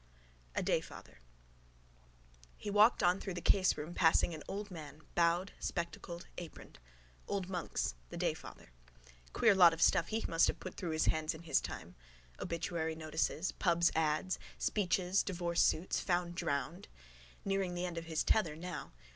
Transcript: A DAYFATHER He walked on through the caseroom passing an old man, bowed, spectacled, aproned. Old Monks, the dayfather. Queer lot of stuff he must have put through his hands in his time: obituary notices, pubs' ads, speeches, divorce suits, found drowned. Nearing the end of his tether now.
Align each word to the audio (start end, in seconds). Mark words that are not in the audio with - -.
A 0.55 0.63
DAYFATHER 0.63 1.19
He 2.57 2.71
walked 2.71 3.03
on 3.03 3.19
through 3.19 3.35
the 3.35 3.39
caseroom 3.39 3.93
passing 3.93 4.33
an 4.33 4.41
old 4.47 4.71
man, 4.71 5.01
bowed, 5.13 5.51
spectacled, 5.59 6.25
aproned. 6.39 6.79
Old 7.27 7.49
Monks, 7.51 7.93
the 8.09 8.17
dayfather. 8.17 8.69
Queer 9.31 9.53
lot 9.53 9.73
of 9.73 9.79
stuff 9.83 10.07
he 10.07 10.25
must 10.27 10.47
have 10.47 10.59
put 10.59 10.73
through 10.73 10.89
his 10.89 11.05
hands 11.05 11.35
in 11.35 11.43
his 11.43 11.61
time: 11.61 11.93
obituary 12.39 12.95
notices, 12.95 13.51
pubs' 13.51 13.91
ads, 13.93 14.39
speeches, 14.57 15.21
divorce 15.21 15.61
suits, 15.61 15.99
found 15.99 16.33
drowned. 16.33 16.87
Nearing 17.45 17.75
the 17.75 17.85
end 17.85 17.99
of 17.99 18.05
his 18.05 18.23
tether 18.23 18.55
now. 18.55 18.93